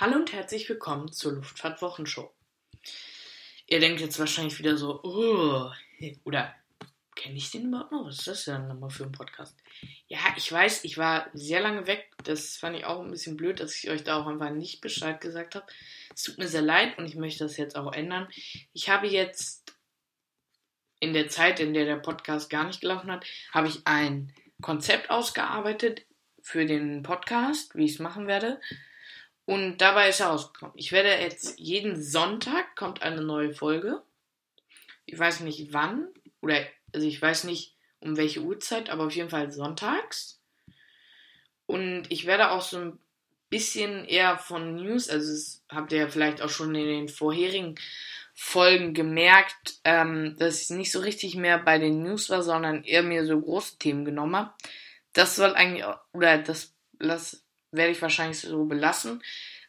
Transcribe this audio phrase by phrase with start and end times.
[0.00, 2.32] Hallo und herzlich willkommen zur Luftfahrt-Wochenshow.
[3.66, 5.70] Ihr denkt jetzt wahrscheinlich wieder so, oh,
[6.24, 6.54] oder
[7.14, 8.06] kenne ich den überhaupt noch?
[8.06, 9.58] Was ist das denn nochmal für ein Podcast?
[10.08, 12.10] Ja, ich weiß, ich war sehr lange weg.
[12.24, 15.20] Das fand ich auch ein bisschen blöd, dass ich euch da auch einfach nicht Bescheid
[15.20, 15.66] gesagt habe.
[16.14, 18.26] Es tut mir sehr leid und ich möchte das jetzt auch ändern.
[18.72, 19.76] Ich habe jetzt
[20.98, 24.32] in der Zeit, in der der Podcast gar nicht gelaufen hat, habe ich ein
[24.62, 26.06] Konzept ausgearbeitet
[26.40, 28.62] für den Podcast, wie ich es machen werde.
[29.50, 34.00] Und dabei ist herausgekommen, ich werde jetzt jeden Sonntag kommt eine neue Folge.
[35.06, 36.06] Ich weiß nicht wann,
[36.40, 40.40] oder also ich weiß nicht um welche Uhrzeit, aber auf jeden Fall sonntags.
[41.66, 43.00] Und ich werde auch so ein
[43.48, 47.74] bisschen eher von News, also das habt ihr ja vielleicht auch schon in den vorherigen
[48.34, 53.02] Folgen gemerkt, ähm, dass ich nicht so richtig mehr bei den News war, sondern eher
[53.02, 54.54] mir so große Themen genommen habe.
[55.12, 57.42] Das soll eigentlich, oder das, das
[57.72, 59.22] werde ich wahrscheinlich so belassen,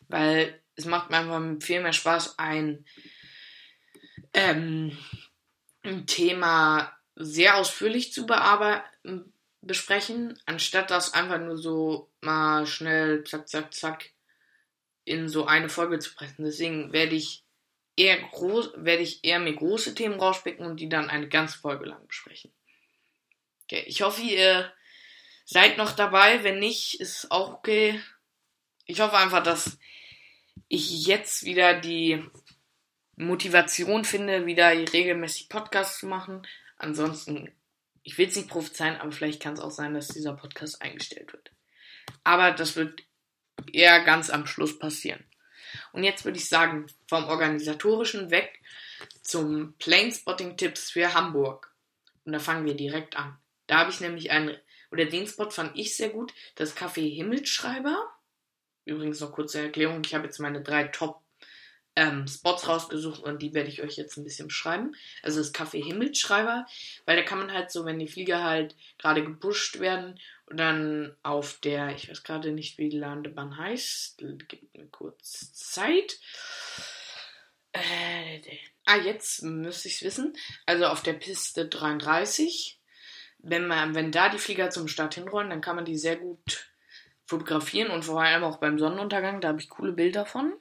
[0.08, 2.86] weil es macht mir einfach viel mehr Spaß, ein,
[4.34, 4.98] ähm,
[5.84, 13.48] ein Thema sehr ausführlich zu bearbeiten, besprechen, anstatt das einfach nur so mal schnell, zack,
[13.48, 14.10] zack, zack,
[15.06, 16.46] in so eine Folge zu pressen.
[16.46, 17.44] Deswegen werde ich
[17.96, 21.86] eher groß, werde ich eher mir große Themen rauspicken und die dann eine ganze Folge
[21.86, 22.52] lang besprechen.
[23.64, 24.72] Okay, ich hoffe, ihr
[25.46, 26.44] seid noch dabei.
[26.44, 28.02] Wenn nicht, ist auch okay.
[28.86, 29.78] Ich hoffe einfach, dass
[30.68, 32.24] ich jetzt wieder die
[33.16, 36.48] Motivation finde, wieder regelmäßig Podcasts zu machen.
[36.78, 37.52] Ansonsten,
[38.04, 41.32] ich will es nicht prophezeien, aber vielleicht kann es auch sein, dass dieser Podcast eingestellt
[41.34, 41.52] wird.
[42.24, 43.04] Aber das wird
[43.72, 45.24] eher ganz am Schluss passieren.
[45.92, 48.62] Und jetzt würde ich sagen, vom organisatorischen weg
[49.22, 51.74] zum Planespotting-Tipps für Hamburg.
[52.26, 53.38] Und da fangen wir direkt an.
[53.68, 54.58] Da habe ich nämlich einen,
[54.92, 58.12] oder den Spot fand ich sehr gut, das Café Himmelschreiber.
[58.86, 61.22] Übrigens noch kurze Erklärung, ich habe jetzt meine drei Top
[61.96, 64.96] ähm, Spots rausgesucht und die werde ich euch jetzt ein bisschen beschreiben.
[65.24, 66.66] Also das Café Himmelschreiber,
[67.06, 71.16] weil da kann man halt so, wenn die Flieger halt gerade gepusht werden und dann
[71.24, 76.20] auf der, ich weiß gerade nicht, wie die Landebahn heißt, gibt mir kurz Zeit.
[77.74, 78.42] Äh,
[78.86, 80.34] ah, jetzt müsste ich es wissen.
[80.66, 82.81] Also auf der Piste 33.
[83.44, 86.72] Wenn man, wenn da die Flieger zum Start hinrollen, dann kann man die sehr gut
[87.26, 90.54] fotografieren und vor allem auch beim Sonnenuntergang, da habe ich coole Bilder von.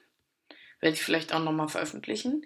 [0.79, 2.43] Werde ich vielleicht auch nochmal veröffentlichen.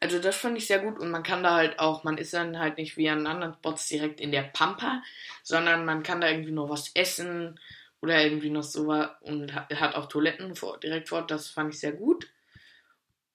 [0.00, 2.58] Also das fand ich sehr gut und man kann da halt auch, man ist dann
[2.58, 5.02] halt nicht wie an anderen Spots direkt in der Pampa,
[5.42, 7.58] sondern man kann da irgendwie noch was essen
[8.02, 11.80] oder irgendwie noch so was und hat auch Toiletten vor, direkt vor, das fand ich
[11.80, 12.28] sehr gut.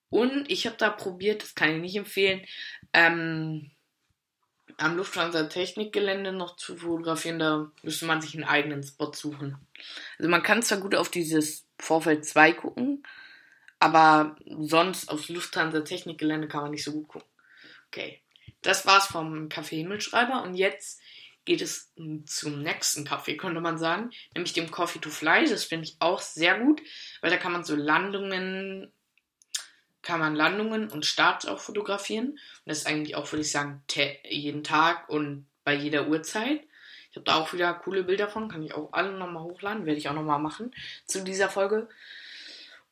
[0.10, 2.46] Und ich habe da probiert, das kann ich nicht empfehlen,
[2.94, 3.72] ähm,
[4.80, 9.58] am Lufthansa Technikgelände noch zu fotografieren, da müsste man sich einen eigenen Spot suchen.
[10.18, 13.04] Also man kann zwar gut auf dieses Vorfeld 2 gucken,
[13.80, 17.30] aber sonst aufs Lufthansa Technikgelände kann man nicht so gut gucken.
[17.88, 18.22] Okay,
[18.62, 21.02] das war's vom Café Himmelschreiber und jetzt
[21.46, 21.92] geht es
[22.26, 25.50] zum nächsten Café, könnte man sagen, nämlich dem Coffee to Fly.
[25.50, 26.82] Das finde ich auch sehr gut,
[27.22, 28.92] weil da kann man so Landungen,
[30.10, 32.30] kann man Landungen und Starts auch fotografieren.
[32.30, 33.84] Und das ist eigentlich auch, würde ich sagen,
[34.28, 36.62] jeden Tag und bei jeder Uhrzeit.
[37.12, 40.00] Ich habe da auch wieder coole Bilder von, kann ich auch alle nochmal hochladen, werde
[40.00, 40.74] ich auch nochmal machen
[41.06, 41.88] zu dieser Folge.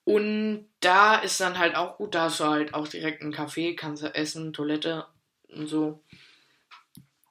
[0.04, 3.76] Und da ist dann halt auch gut, da hast du halt auch direkt einen Café,
[3.76, 5.08] kannst du essen, Toilette
[5.48, 6.04] und so.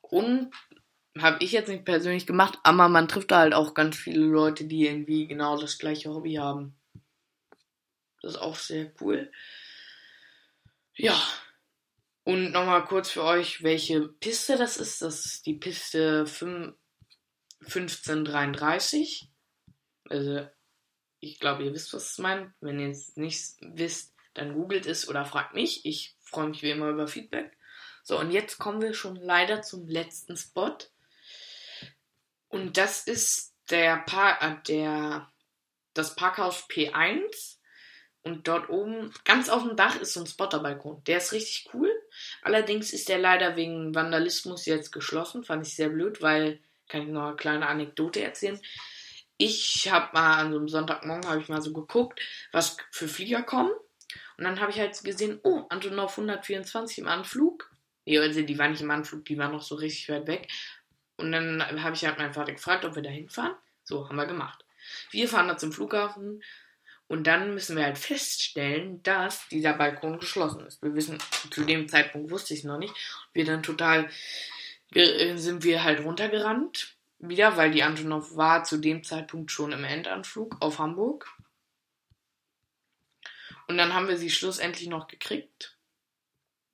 [0.00, 0.50] Und
[1.16, 4.64] habe ich jetzt nicht persönlich gemacht, aber man trifft da halt auch ganz viele Leute,
[4.64, 6.74] die irgendwie genau das gleiche Hobby haben.
[8.20, 9.30] Das ist auch sehr cool.
[10.96, 11.20] Ja.
[12.24, 15.02] Und nochmal kurz für euch, welche Piste das ist.
[15.02, 16.74] Das ist die Piste 5,
[17.60, 19.30] 1533.
[20.08, 20.48] Also
[21.20, 22.52] ich glaube, ihr wisst, was es meint.
[22.60, 25.84] Wenn ihr es nicht wisst, dann googelt es oder fragt mich.
[25.84, 27.56] Ich freue mich wie immer über Feedback.
[28.02, 30.76] So, und jetzt kommen wir schon leider zum letzten Spot.
[32.48, 35.32] Und das ist der, pa äh, der
[35.94, 37.55] das Parkhaus P1.
[38.26, 41.02] Und dort oben, ganz auf dem Dach, ist so ein Spotterbalkon.
[41.04, 41.90] Der ist richtig cool.
[42.42, 45.44] Allerdings ist der leider wegen Vandalismus jetzt geschlossen.
[45.44, 46.58] Fand ich sehr blöd, weil,
[46.88, 48.60] kann ich noch eine kleine Anekdote erzählen
[49.38, 52.20] ich habe mal an so einem Sonntagmorgen habe ich mal so geguckt,
[52.52, 53.72] was für Flieger kommen.
[54.38, 57.70] Und dann habe ich halt gesehen, oh, Antonov 124 im Anflug.
[58.04, 60.48] Nee, also die war nicht im Anflug, die war noch so richtig weit weg.
[61.16, 63.54] Und dann habe ich halt meinen Vater gefragt, ob wir da hinfahren.
[63.84, 64.64] So, haben wir gemacht.
[65.10, 66.42] Wir fahren da zum Flughafen
[67.08, 70.82] und dann müssen wir halt feststellen, dass dieser Balkon geschlossen ist.
[70.82, 71.18] Wir wissen,
[71.50, 72.94] zu dem Zeitpunkt wusste ich es noch nicht.
[73.32, 74.10] Wir dann total
[74.92, 80.56] sind wir halt runtergerannt wieder, weil die Antonov war zu dem Zeitpunkt schon im Endanflug
[80.60, 81.32] auf Hamburg.
[83.68, 85.76] Und dann haben wir sie schlussendlich noch gekriegt.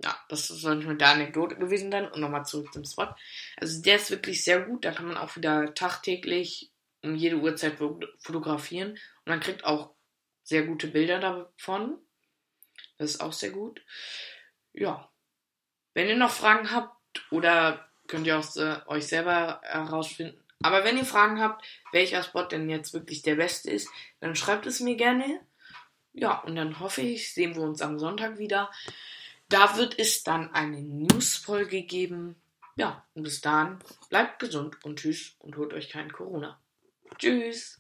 [0.03, 2.11] Ja, das soll nicht mit der Anekdote gewesen sein.
[2.11, 3.15] Und nochmal zurück zum Spot.
[3.57, 4.85] Also der ist wirklich sehr gut.
[4.85, 6.71] Da kann man auch wieder tagtäglich
[7.03, 7.79] um jede Uhrzeit
[8.19, 8.91] fotografieren.
[8.91, 9.95] Und man kriegt auch
[10.43, 11.99] sehr gute Bilder davon.
[12.99, 13.83] Das ist auch sehr gut.
[14.73, 15.11] Ja.
[15.95, 16.97] Wenn ihr noch Fragen habt
[17.31, 20.39] oder könnt ihr auch äh, euch selber herausfinden.
[20.63, 23.89] Aber wenn ihr Fragen habt, welcher Spot denn jetzt wirklich der beste ist,
[24.21, 25.41] dann schreibt es mir gerne.
[26.13, 28.71] Ja, und dann hoffe ich, sehen wir uns am Sonntag wieder.
[29.49, 32.37] Da wird es dann eine News-Folge geben.
[32.77, 33.79] Ja, und bis dahin
[34.09, 36.61] bleibt gesund und tschüss und holt euch kein Corona.
[37.19, 37.71] Tschüss.